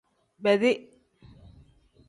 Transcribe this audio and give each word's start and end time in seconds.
Bedi. 0.39 0.89